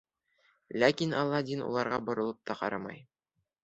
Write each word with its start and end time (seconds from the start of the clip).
Ләкин 0.85 1.13
Аладдин 1.21 1.63
уларға 1.69 2.03
боролоп 2.11 2.43
та 2.49 2.61
ҡарамай. 2.65 3.09